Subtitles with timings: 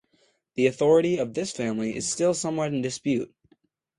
[0.55, 3.31] The authority of this family is still somewhat in dispute.